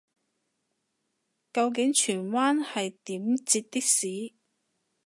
[1.53, 4.33] 究竟荃灣係點截的士